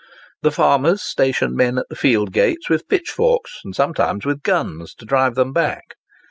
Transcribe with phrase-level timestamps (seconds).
[0.41, 5.05] The farmers stationed men at the field gates with pitchforks, and sometimes with guns, to
[5.05, 5.93] drive them back.